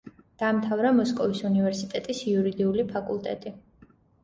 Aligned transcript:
დაამთავრა 0.43 0.93
მოსკოვის 0.99 1.43
უნივერსიტეტის 1.51 2.23
იურიდიული 2.33 2.89
ფაკულტეტი. 2.91 3.57